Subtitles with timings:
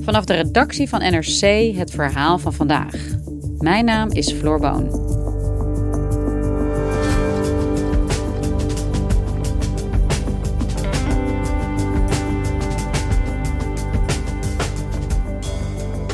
[0.00, 1.40] Vanaf de redactie van NRC
[1.76, 2.94] het verhaal van vandaag.
[3.58, 5.06] Mijn naam is Floor Boon.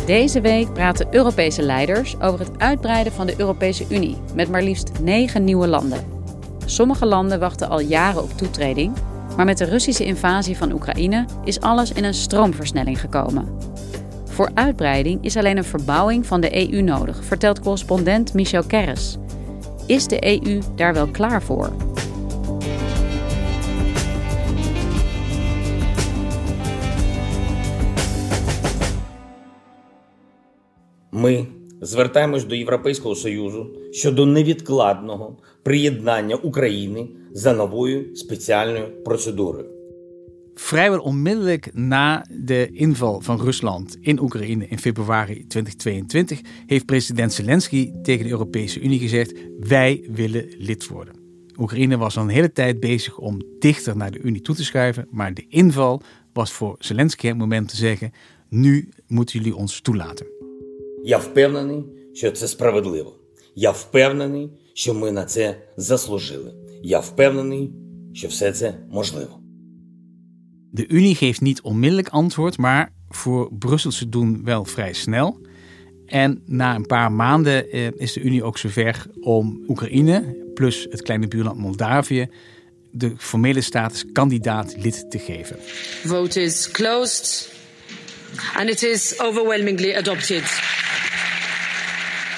[0.07, 4.91] Deze week praten Europese leiders over het uitbreiden van de Europese Unie met maar liefst
[5.03, 6.05] negen nieuwe landen.
[6.65, 8.93] Sommige landen wachten al jaren op toetreding,
[9.37, 13.49] maar met de Russische invasie van Oekraïne is alles in een stroomversnelling gekomen.
[14.25, 19.17] Voor uitbreiding is alleen een verbouwing van de EU nodig, vertelt correspondent Michel Kerres.
[19.87, 21.73] Is de EU daar wel klaar voor?
[31.11, 39.66] Ми звертаємось до Європейського Союзу щодо невідкладного приєднання України за новою спеціальною процедурою.
[40.58, 47.92] Vrijwel onmiddellijk na de inval van Rusland in Oekraïne in februari 2022 heeft president Zelensky
[48.02, 51.16] tegen de Europese Unie gezegd: wij willen lid worden.
[51.58, 55.08] Oekraïne was al een hele tijd bezig om dichter naar de Unie toe te schuiven,
[55.12, 56.02] maar de inval
[56.34, 58.12] was voor Zelensky het moment te zeggen:
[58.50, 60.31] nu moeten jullie ons toelaten.
[61.04, 63.16] Я впевнений, що це справедливо.
[63.56, 66.54] Я впевнений, що ми на це заслужили.
[66.84, 67.74] Я впевнений,
[68.14, 69.40] що все це можливо.
[70.74, 75.40] De Unie geeft niet onmiddellijk antwoord, maar voor Brusselse doen wel vrij snel.
[76.06, 81.02] En na een paar maanden eh, is de Unie ook zover om Oekraïne plus het
[81.02, 82.30] kleine buurland Moldavië
[82.92, 85.58] de formele status kandidaat lid te geven.
[86.04, 87.50] Vote is closed.
[88.56, 90.44] And it is overwhelmingly adopted.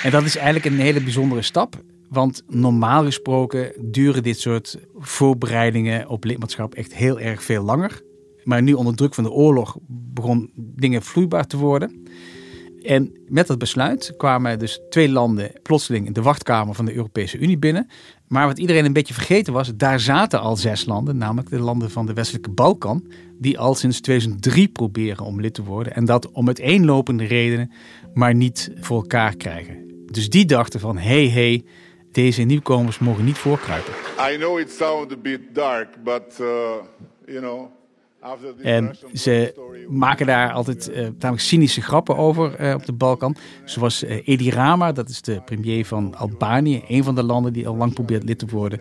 [0.05, 1.83] En dat is eigenlijk een hele bijzondere stap.
[2.09, 8.03] Want normaal gesproken duren dit soort voorbereidingen op lidmaatschap echt heel erg veel langer.
[8.43, 12.07] Maar nu onder druk van de oorlog begon dingen vloeibaar te worden.
[12.83, 17.39] En met dat besluit kwamen dus twee landen plotseling in de wachtkamer van de Europese
[17.39, 17.89] Unie binnen.
[18.29, 21.91] Maar wat iedereen een beetje vergeten was, daar zaten al zes landen, namelijk de landen
[21.91, 23.07] van de westelijke Balkan,
[23.39, 25.95] die al sinds 2003 proberen om lid te worden.
[25.95, 27.73] En dat om uiteenlopende redenen
[28.15, 29.84] maar niet voor elkaar krijgen.
[30.15, 31.65] Dus die dachten van, hey, hey,
[32.13, 33.93] deze nieuwkomers mogen niet voorkruipen.
[34.33, 36.47] I know it sounds a bit dark, but uh,
[37.27, 37.73] you know.
[38.63, 39.55] En ze
[39.89, 43.37] maken daar altijd uh, tamelijk cynische grappen over uh, op de Balkan.
[43.65, 47.69] Zoals uh, Edi Rama, dat is de premier van Albanië, een van de landen die
[47.69, 48.81] al lang probeert lid te worden.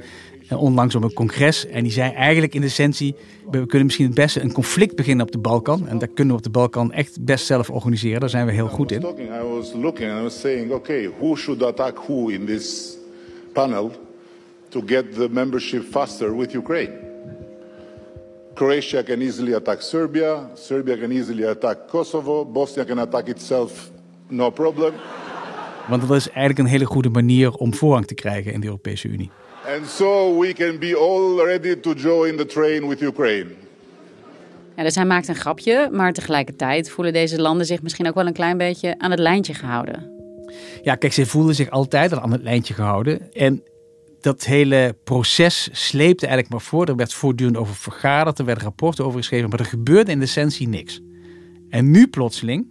[0.58, 1.68] Onlangs op een congres.
[1.68, 3.16] En die zei eigenlijk in de essentie:
[3.52, 5.88] we kunnen misschien het beste een conflict beginnen op de Balkan.
[5.88, 8.20] En dat kunnen we op de Balkan echt best zelf organiseren.
[8.20, 9.02] Daar zijn we heel goed in.
[9.02, 12.98] I was looking and I was saying, okay, who should attack who in this
[13.54, 13.92] panel
[14.70, 17.12] to get the membership faster with Ukraine?
[18.54, 20.50] Croatia can easily attack Serbia.
[20.54, 22.46] Serbia can easily attack Kosovo.
[22.46, 23.92] Bosnia can attack itself,
[24.28, 24.94] no problem.
[25.88, 29.08] Want dat is eigenlijk een hele goede manier om voorrang te krijgen in de Europese
[29.08, 29.30] Unie.
[29.68, 33.50] And so we can be all ready to join the train with Ukraine.
[34.76, 38.28] Ja, dus hij maakt een grapje, maar tegelijkertijd voelen deze landen zich misschien ook wel
[38.28, 40.12] een klein beetje aan het lijntje gehouden.
[40.82, 43.32] Ja, kijk, ze voelen zich altijd al aan het lijntje gehouden.
[43.32, 43.64] En
[44.22, 46.86] dat hele proces sleepte eigenlijk maar voor.
[46.86, 50.26] Er werd voortdurend over vergaderd, er werden rapporten over geschreven, maar er gebeurde in de
[50.26, 51.02] essentie niks.
[51.70, 52.68] En nu plotseling,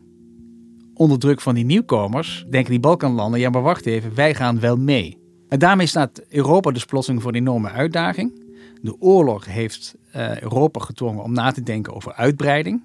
[0.94, 4.76] onder druk van die nieuwkomers, denken die Balkanlanden, ja maar wacht even, wij gaan wel
[4.76, 5.21] mee.
[5.52, 8.44] En daarmee staat Europa dus plotseling voor een enorme uitdaging.
[8.82, 12.82] De oorlog heeft uh, Europa gedwongen om na te denken over uitbreiding.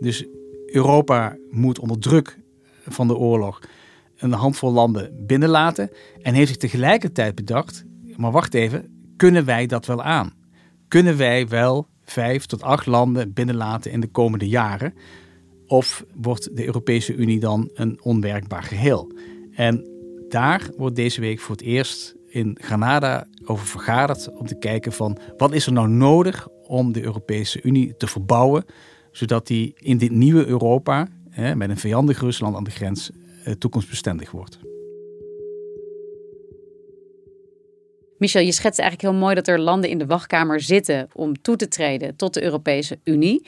[0.00, 0.24] Dus
[0.66, 2.38] Europa moet onder druk
[2.86, 3.60] van de oorlog
[4.16, 5.90] een handvol landen binnenlaten.
[6.22, 7.84] En heeft zich tegelijkertijd bedacht,
[8.16, 10.32] maar wacht even, kunnen wij dat wel aan?
[10.88, 14.94] Kunnen wij wel vijf tot acht landen binnenlaten in de komende jaren?
[15.66, 19.12] Of wordt de Europese Unie dan een onwerkbaar geheel?
[19.54, 19.93] En
[20.34, 25.18] daar wordt deze week voor het eerst in Granada over vergaderd om te kijken van
[25.36, 28.64] wat is er nou nodig om de Europese Unie te verbouwen,
[29.12, 33.10] zodat die in dit nieuwe Europa, hè, met een vijandig Rusland aan de grens,
[33.44, 34.58] eh, toekomstbestendig wordt.
[38.18, 41.56] Michel, je schetst eigenlijk heel mooi dat er landen in de wachtkamer zitten om toe
[41.56, 43.46] te treden tot de Europese Unie.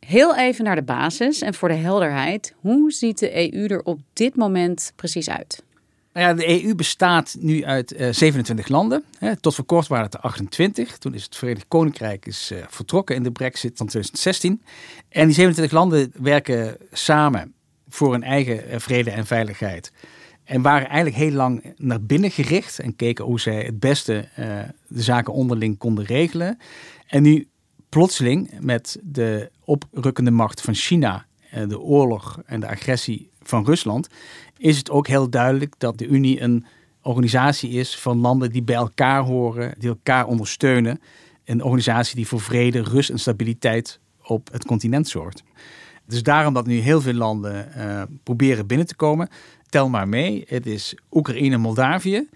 [0.00, 2.54] Heel even naar de basis en voor de helderheid.
[2.60, 5.62] Hoe ziet de EU er op dit moment precies uit?
[6.12, 9.04] Nou ja, de EU bestaat nu uit uh, 27 landen.
[9.18, 9.36] Hè.
[9.36, 10.98] Tot voor kort waren het er 28.
[10.98, 14.62] Toen is het Verenigd Koninkrijk is, uh, vertrokken in de brexit van 2016.
[15.08, 17.54] En die 27 landen werken samen
[17.88, 19.92] voor hun eigen uh, vrede en veiligheid.
[20.44, 24.28] En waren eigenlijk heel lang naar binnen gericht en keken hoe zij het beste
[24.88, 26.58] de zaken onderling konden regelen.
[27.06, 27.48] En nu
[27.88, 31.26] plotseling met de oprukkende macht van China,
[31.68, 34.08] de oorlog en de agressie van Rusland,
[34.58, 36.66] is het ook heel duidelijk dat de Unie een
[37.02, 41.00] organisatie is van landen die bij elkaar horen, die elkaar ondersteunen.
[41.44, 45.42] Een organisatie die voor vrede, rust en stabiliteit op het continent zorgt.
[46.06, 49.28] Dus daarom dat nu heel veel landen uh, proberen binnen te komen.
[49.68, 52.28] Tel maar mee, het is Oekraïne en Moldavië.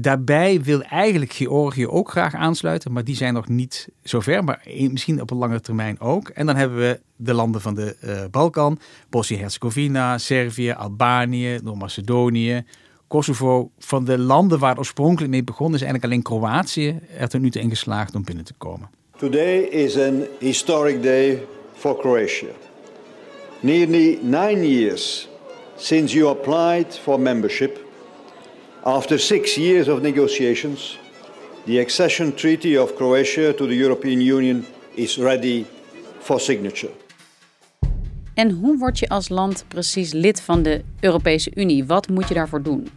[0.00, 5.20] Daarbij wil eigenlijk Georgië ook graag aansluiten, maar die zijn nog niet zover, maar misschien
[5.20, 6.28] op een langere termijn ook.
[6.28, 8.78] En dan hebben we de landen van de uh, Balkan,
[9.10, 12.64] Bosnië-Herzegovina, Servië, Albanië, Noord-Macedonië,
[13.08, 13.70] Kosovo.
[13.78, 17.50] Van de landen waar het oorspronkelijk mee begonnen is eigenlijk alleen Kroatië er tot nu
[17.50, 18.90] toe in geslaagd om binnen te komen.
[19.16, 22.52] Today is an historic day for Croatia.
[23.60, 25.28] Nearly nine years
[25.76, 27.86] since you applied for membership
[28.82, 30.98] After six years of negotiations,
[31.64, 34.64] the accession treaty of Croatia to the European Union
[34.94, 35.64] is ready
[36.18, 36.92] for signature.
[38.34, 41.84] En hoe word je als land precies lid van de Europese Unie?
[41.84, 42.88] Wat moet je daarvoor doen?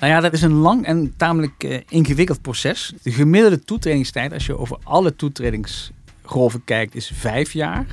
[0.00, 2.92] Nou ja, dat is een lang en tamelijk uh, ingewikkeld proces.
[3.02, 7.86] De gemiddelde toetredingstijd, als je over alle toetredingsgolven kijkt, is vijf jaar.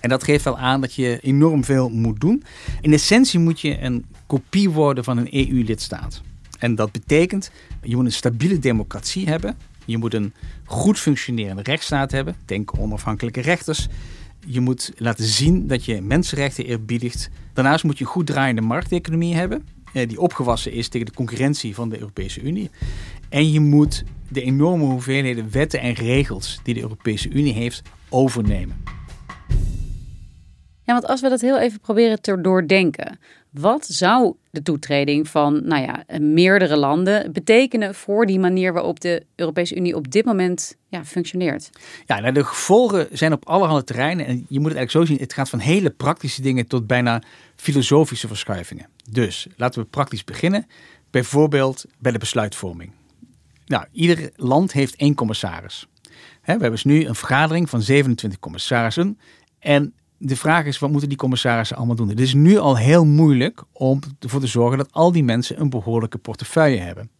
[0.00, 2.42] En dat geeft wel aan dat je enorm veel moet doen.
[2.80, 6.22] In essentie moet je een kopie worden van een EU-lidstaat.
[6.64, 7.50] En dat betekent,
[7.82, 9.56] je moet een stabiele democratie hebben.
[9.84, 10.32] Je moet een
[10.64, 12.36] goed functionerende rechtsstaat hebben.
[12.44, 13.88] Denk onafhankelijke rechters.
[14.46, 17.30] Je moet laten zien dat je mensenrechten eerbiedigt.
[17.52, 19.66] Daarnaast moet je een goed draaiende markteconomie hebben.
[19.92, 22.70] Eh, die opgewassen is tegen de concurrentie van de Europese Unie.
[23.28, 28.76] En je moet de enorme hoeveelheden wetten en regels die de Europese Unie heeft overnemen.
[30.84, 33.18] Ja, want als we dat heel even proberen te doordenken.
[33.50, 39.26] Wat zou de toetreding van nou ja, meerdere landen betekenen voor die manier waarop de
[39.36, 41.70] Europese Unie op dit moment ja, functioneert?
[42.06, 44.26] Ja, nou, de gevolgen zijn op allerhande terreinen.
[44.26, 47.22] En je moet het eigenlijk zo zien: het gaat van hele praktische dingen tot bijna
[47.56, 48.88] filosofische verschuivingen.
[49.10, 50.66] Dus laten we praktisch beginnen.
[51.10, 52.92] Bijvoorbeeld bij de besluitvorming.
[53.66, 55.86] Nou, ieder land heeft één commissaris.
[56.02, 59.18] we hebben dus nu een vergadering van 27 commissarissen.
[59.58, 59.94] En
[60.26, 62.08] de vraag is, wat moeten die commissarissen allemaal doen?
[62.08, 65.70] Het is nu al heel moeilijk om ervoor te zorgen dat al die mensen een
[65.70, 67.10] behoorlijke portefeuille hebben.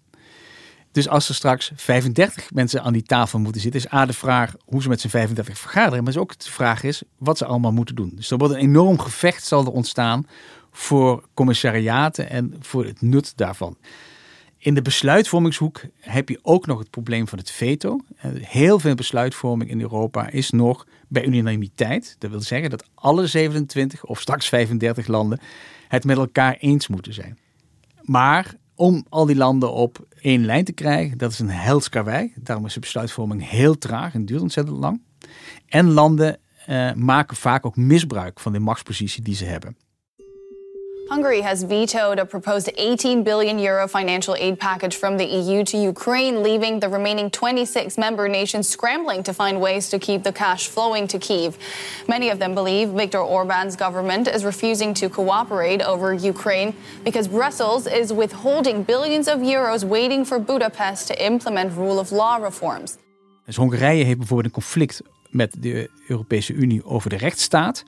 [0.92, 4.54] Dus als er straks 35 mensen aan die tafel moeten zitten, is A de vraag
[4.64, 6.04] hoe ze met z'n 35 vergaderen.
[6.04, 8.12] Maar is ook de vraag is wat ze allemaal moeten doen.
[8.14, 10.26] Dus er wordt een enorm gevecht zal er ontstaan
[10.70, 13.76] voor commissariaten en voor het nut daarvan.
[14.64, 18.00] In de besluitvormingshoek heb je ook nog het probleem van het veto.
[18.40, 22.16] Heel veel besluitvorming in Europa is nog bij unanimiteit.
[22.18, 25.40] Dat wil zeggen dat alle 27 of straks 35 landen
[25.88, 27.38] het met elkaar eens moeten zijn.
[28.02, 31.88] Maar om al die landen op één lijn te krijgen, dat is een hels
[32.34, 35.02] Daarom is de besluitvorming heel traag en duurt ontzettend lang.
[35.66, 36.38] En landen
[36.68, 39.76] uh, maken vaak ook misbruik van de machtspositie die ze hebben.
[41.08, 45.76] Hungary has vetoed a proposed 18 billion euro financial aid package from the EU to
[45.76, 50.66] Ukraine, leaving the remaining 26 member nations scrambling to find ways to keep the cash
[50.66, 51.58] flowing to Kiev.
[52.08, 57.86] Many of them believe Viktor Orban's government is refusing to cooperate over Ukraine because Brussels
[57.86, 62.96] is withholding billions of euros waiting for Budapest to implement rule of law reforms.
[63.46, 67.84] Dus Hongarije heeft bijvoorbeeld een conflict met de Europese Unie over de rechtsstaat.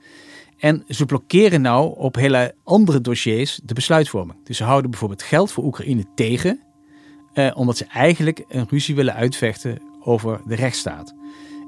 [0.57, 4.39] En ze blokkeren nou op hele andere dossiers de besluitvorming.
[4.43, 6.59] Dus ze houden bijvoorbeeld geld voor Oekraïne tegen,
[7.33, 11.15] eh, omdat ze eigenlijk een ruzie willen uitvechten over de rechtsstaat.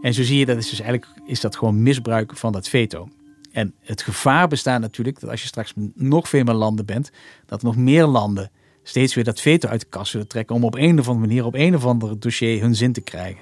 [0.01, 3.07] En zo zie je dat is dus eigenlijk is dat gewoon misbruik van dat veto.
[3.51, 7.11] En het gevaar bestaat natuurlijk dat als je straks nog veel meer landen bent,
[7.45, 8.51] dat nog meer landen
[8.83, 11.45] steeds weer dat veto uit de kast zullen trekken om op een of andere manier
[11.45, 13.41] op een of ander dossier hun zin te krijgen.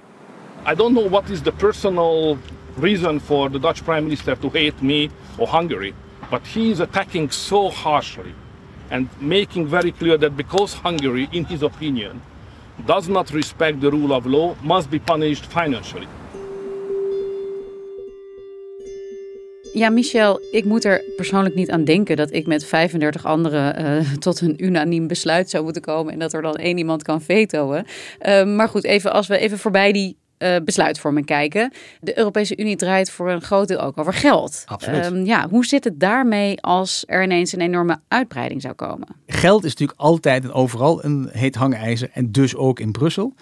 [0.72, 2.38] I don't know what is the personal
[2.78, 5.94] reason for the Dutch Prime Minister to hate me or Hungary,
[6.30, 8.34] but he is attacking so harshly
[8.90, 12.22] and making very clear that because Hungary, in his opinion,
[12.86, 16.08] does not respect the rule of law, must be punished financially.
[19.74, 24.12] Ja, Michel, ik moet er persoonlijk niet aan denken dat ik met 35 anderen uh,
[24.26, 27.86] tot een unaniem besluit zou moeten komen en dat er dan één iemand kan vetoen.
[28.28, 31.72] Uh, maar goed, even als we even voorbij die uh, besluitvorming kijken.
[32.02, 34.64] De Europese Unie draait voor een groot deel ook over geld.
[34.66, 35.06] Absoluut.
[35.06, 39.08] Um, ja, hoe zit het daarmee als er ineens een enorme uitbreiding zou komen?
[39.28, 43.34] Geld is natuurlijk altijd en overal een heet hangijzer en dus ook in Brussel.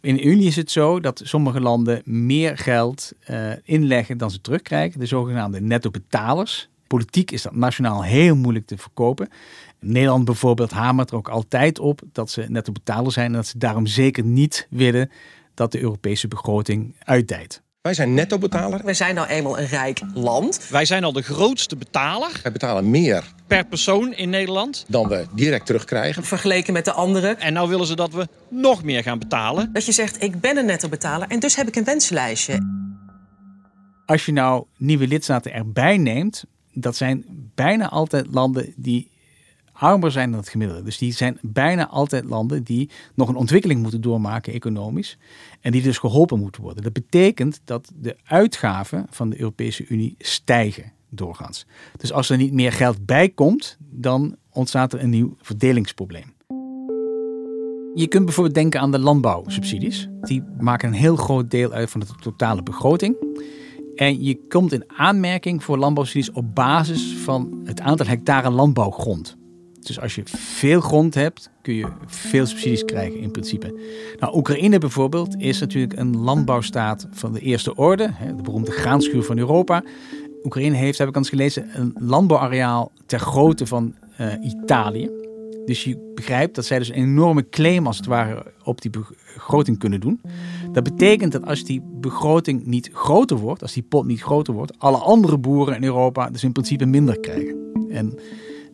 [0.00, 4.40] In de Unie is het zo dat sommige landen meer geld uh, inleggen dan ze
[4.40, 6.68] terugkrijgen, de zogenaamde netto-betalers.
[6.86, 9.28] Politiek is dat nationaal heel moeilijk te verkopen.
[9.80, 13.86] Nederland bijvoorbeeld hamert er ook altijd op dat ze netto-betaler zijn en dat ze daarom
[13.86, 15.10] zeker niet willen
[15.58, 17.62] dat de Europese begroting uitdijt.
[17.80, 18.84] Wij zijn netto-betaler.
[18.84, 20.68] Wij zijn nou eenmaal een rijk land.
[20.68, 22.40] Wij zijn al de grootste betaler.
[22.42, 26.24] Wij betalen meer per persoon in Nederland dan we direct terugkrijgen.
[26.24, 27.40] Vergeleken met de anderen.
[27.40, 29.72] En nou willen ze dat we nog meer gaan betalen.
[29.72, 32.86] Dat je zegt, ik ben een netto-betaler en dus heb ik een wensenlijstje.
[34.06, 37.24] Als je nou nieuwe lidstaten erbij neemt, dat zijn
[37.54, 39.10] bijna altijd landen die
[39.78, 40.82] armer zijn dan het gemiddelde.
[40.82, 45.18] Dus die zijn bijna altijd landen die nog een ontwikkeling moeten doormaken economisch.
[45.60, 46.82] En die dus geholpen moeten worden.
[46.82, 51.66] Dat betekent dat de uitgaven van de Europese Unie stijgen doorgaans.
[51.96, 56.36] Dus als er niet meer geld bij komt, dan ontstaat er een nieuw verdelingsprobleem.
[57.94, 60.08] Je kunt bijvoorbeeld denken aan de landbouwsubsidies.
[60.20, 63.16] Die maken een heel groot deel uit van de totale begroting.
[63.94, 69.37] En je komt in aanmerking voor landbouwsubsidies op basis van het aantal hectare landbouwgrond.
[69.88, 73.80] Dus als je veel grond hebt, kun je veel subsidies krijgen in principe.
[74.18, 79.38] Nou, Oekraïne bijvoorbeeld is natuurlijk een landbouwstaat van de eerste orde, de beroemde graanschuur van
[79.38, 79.82] Europa.
[80.44, 85.10] Oekraïne heeft, heb ik eens gelezen, een landbouwareaal ter grootte van uh, Italië.
[85.64, 89.78] Dus je begrijpt dat zij dus een enorme claim als het ware op die begroting
[89.78, 90.20] kunnen doen.
[90.72, 94.78] Dat betekent dat als die begroting niet groter wordt, als die pot niet groter wordt,
[94.78, 97.56] alle andere boeren in Europa dus in principe minder krijgen.
[97.88, 98.18] En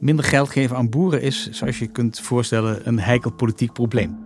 [0.05, 4.17] minder geld geven aan boeren is, zoals je kunt voorstellen, een heikel politiek probleem.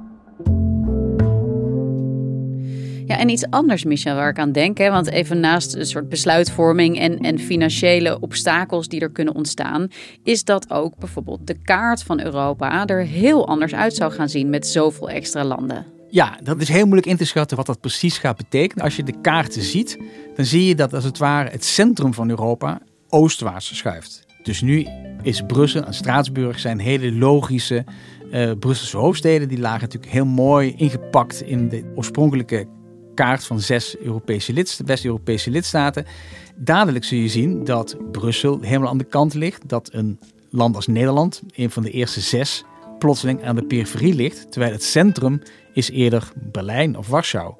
[3.06, 4.78] Ja, en iets anders, Michel, waar ik aan denk.
[4.78, 9.88] Hè, want even naast een soort besluitvorming en, en financiële obstakels die er kunnen ontstaan,
[10.22, 14.50] is dat ook bijvoorbeeld de kaart van Europa er heel anders uit zou gaan zien
[14.50, 15.86] met zoveel extra landen.
[16.10, 18.84] Ja, dat is heel moeilijk in te schatten wat dat precies gaat betekenen.
[18.84, 19.98] Als je de kaarten ziet,
[20.36, 24.27] dan zie je dat als het ware het centrum van Europa oostwaarts schuift.
[24.48, 24.86] Dus nu
[25.22, 27.84] is Brussel en Straatsburg zijn hele logische
[28.32, 29.48] uh, Brusselse hoofdsteden.
[29.48, 32.66] Die lagen natuurlijk heel mooi ingepakt in de oorspronkelijke
[33.14, 36.04] kaart van zes Europese lidstaten, beste Europese lidstaten.
[36.56, 39.68] Dadelijk zul je zien dat Brussel helemaal aan de kant ligt.
[39.68, 40.18] Dat een
[40.50, 42.64] land als Nederland, een van de eerste zes,
[42.98, 44.52] plotseling aan de periferie ligt.
[44.52, 47.54] Terwijl het centrum is eerder Berlijn of Warschau.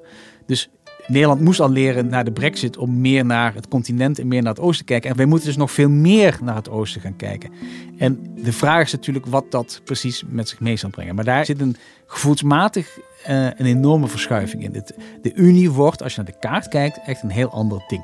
[0.45, 0.69] Dus
[1.09, 4.53] Nederland moest al leren na de brexit om meer naar het continent en meer naar
[4.53, 5.09] het oosten te kijken.
[5.09, 7.51] En wij moeten dus nog veel meer naar het oosten gaan kijken.
[7.97, 11.15] En de vraag is natuurlijk wat dat precies met zich mee zal brengen.
[11.15, 11.75] Maar daar zit een
[12.05, 12.97] gevoelsmatig
[13.29, 14.83] uh, een enorme verschuiving in.
[15.21, 18.03] De Unie wordt, als je naar de kaart kijkt, echt een heel ander ding.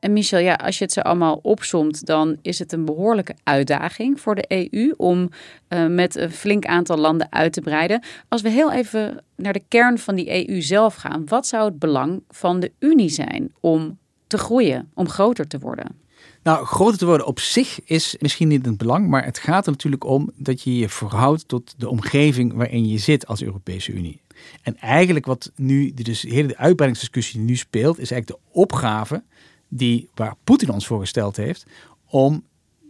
[0.00, 4.20] En Michel, ja, als je het zo allemaal opsomt, dan is het een behoorlijke uitdaging
[4.20, 5.28] voor de EU om
[5.68, 8.02] uh, met een flink aantal landen uit te breiden.
[8.28, 11.78] Als we heel even naar de kern van die EU zelf gaan, wat zou het
[11.78, 15.98] belang van de Unie zijn om te groeien, om groter te worden?
[16.42, 19.72] Nou, groter te worden op zich is misschien niet het belang, maar het gaat er
[19.72, 24.20] natuurlijk om dat je je verhoudt tot de omgeving waarin je zit als Europese Unie.
[24.62, 29.22] En eigenlijk wat nu, dus de hele uitbreidingsdiscussie nu speelt, is eigenlijk de opgave
[29.70, 31.66] die, waar Poetin ons voor gesteld heeft,
[32.06, 32.44] om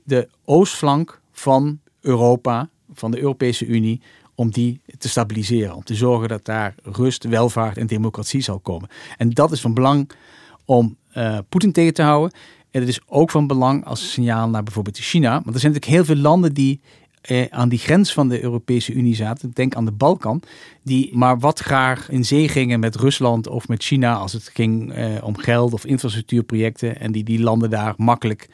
[0.04, 4.00] de oostflank van Europa, van de Europese Unie,
[4.34, 5.75] om die te stabiliseren.
[5.75, 8.88] Om te zorgen dat daar rust, welvaart en democratie zal komen.
[9.16, 10.10] En dat is van belang
[10.64, 12.38] om uh, Poetin tegen te houden.
[12.70, 15.30] En het is ook van belang als signaal naar bijvoorbeeld China.
[15.30, 16.80] Want er zijn natuurlijk heel veel landen die
[17.20, 19.50] eh, aan die grens van de Europese Unie zaten.
[19.54, 20.42] Denk aan de Balkan.
[20.82, 24.92] Die maar wat graag in zee gingen met Rusland of met China als het ging
[24.92, 27.00] eh, om geld of infrastructuurprojecten.
[27.00, 28.48] En die die landen daar makkelijk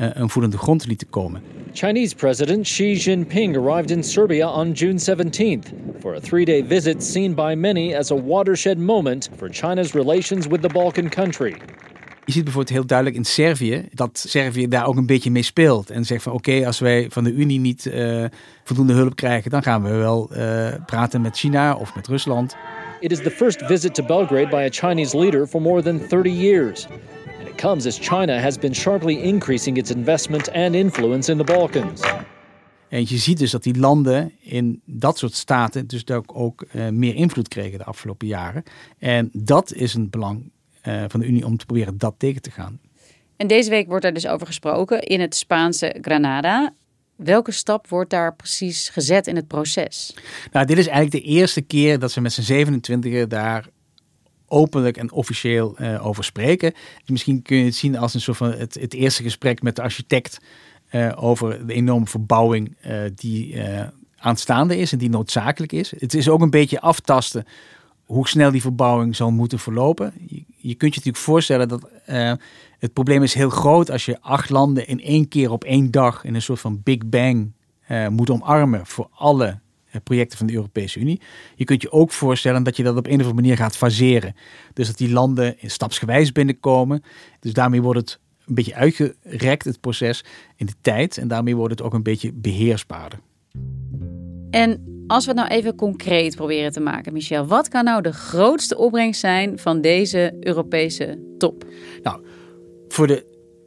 [0.00, 1.42] uh, een voedende grond lieten komen.
[1.72, 7.34] Chinese President Xi Jinping arrived in Serbia on June 17th for a three-day visit seen
[7.34, 11.56] by many as a watershed moment for China's relations with the Balkan country.
[12.24, 15.90] Je ziet bijvoorbeeld heel duidelijk in Servië dat Servië daar ook een beetje mee speelt.
[15.90, 18.24] En zegt van oké, als wij van de Unie niet uh,
[18.64, 22.56] voldoende hulp krijgen, dan gaan we wel uh, praten met China of met Rusland.
[23.00, 26.30] It is the first visit to Belgrade by a Chinese leader for more than 30
[26.30, 26.86] years.
[27.38, 31.44] And it comes as China has been sharply increasing its investment and influence in the
[31.44, 32.00] Balkans.
[32.88, 36.88] En je ziet dus dat die landen in dat soort staten dus ook, ook uh,
[36.88, 38.62] meer invloed kregen de afgelopen jaren.
[38.98, 42.50] En dat is een belang eh, van de Unie om te proberen dat tegen te
[42.50, 42.80] gaan.
[43.40, 46.72] En deze week wordt er dus over gesproken in het Spaanse Granada.
[47.16, 50.14] Welke stap wordt daar precies gezet in het proces?
[50.52, 53.66] Nou, dit is eigenlijk de eerste keer dat ze met z'n 27 daar
[54.46, 56.72] openlijk en officieel uh, over spreken.
[57.06, 59.82] Misschien kun je het zien als een soort van het, het eerste gesprek met de
[59.82, 60.38] architect
[60.90, 63.62] uh, over de enorme verbouwing uh, die
[64.16, 65.92] aanstaande is en die noodzakelijk is.
[65.98, 67.44] Het is ook een beetje aftasten
[68.10, 70.12] hoe snel die verbouwing zal moeten verlopen.
[70.26, 71.88] Je, je kunt je natuurlijk voorstellen dat
[72.78, 76.24] het probleem is heel groot als je acht landen in één keer op één dag
[76.24, 77.52] in een soort van Big Bang
[78.08, 81.20] moet omarmen voor alle eh, projecten van de Europese Unie.
[81.54, 84.34] Je kunt je ook voorstellen dat je dat op een of andere manier gaat faseren.
[84.72, 87.02] Dus dat die landen stapsgewijs binnenkomen.
[87.40, 90.24] Dus daarmee wordt het een beetje uitgerekt, het proces,
[90.56, 91.18] in de tijd.
[91.18, 93.18] En daarmee wordt het ook een beetje beheersbaarder.
[94.50, 98.12] En als we het nou even concreet proberen te maken, Michel, wat kan nou de
[98.12, 101.64] grootste opbrengst zijn van deze Europese top?
[102.02, 102.20] Nou,
[102.88, 103.26] voor de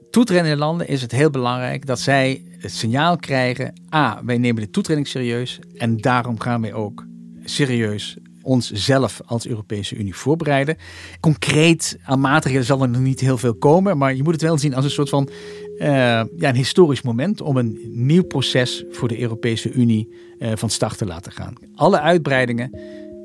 [0.10, 4.70] toetredende landen is het heel belangrijk dat zij het signaal krijgen: A, wij nemen de
[4.70, 7.06] toetreding serieus en daarom gaan wij ook
[7.44, 10.78] serieus ons zelf als Europese Unie voorbereiden.
[11.20, 14.58] Concreet aan maatregelen zal er nog niet heel veel komen, maar je moet het wel
[14.58, 15.30] zien als een soort van
[15.78, 20.70] uh, ja, een historisch moment om een nieuw proces voor de Europese Unie uh, van
[20.70, 21.54] start te laten gaan.
[21.76, 22.70] Alle uitbreidingen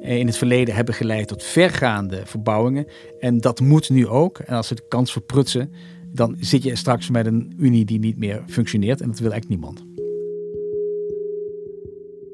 [0.03, 2.87] uh, in het verleden hebben geleid tot vergaande verbouwingen
[3.21, 4.39] en dat moet nu ook.
[4.39, 5.73] En als ze de kans verprutsen,
[6.13, 9.61] dan zit je straks met een Unie die niet meer functioneert en dat wil eigenlijk
[9.61, 9.87] niemand.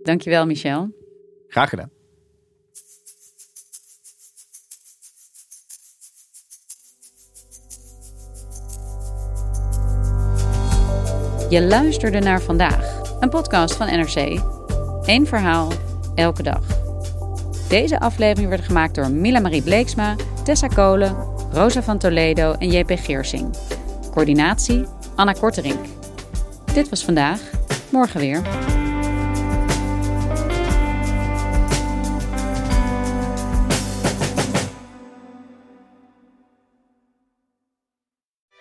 [0.02, 0.90] Dankjewel, Michel.
[1.49, 1.93] Graag gedaan.
[11.48, 14.40] Je luisterde naar vandaag, een podcast van NRC.
[15.02, 15.72] Eén verhaal,
[16.14, 16.60] elke dag.
[17.68, 21.16] Deze aflevering werd gemaakt door Mila Marie Bleeksma, Tessa Kolen,
[21.52, 23.56] Rosa van Toledo en JP Geersing.
[24.10, 24.84] Coördinatie
[25.14, 25.84] Anna Korterink.
[26.72, 27.40] Dit was vandaag,
[27.90, 28.42] morgen weer.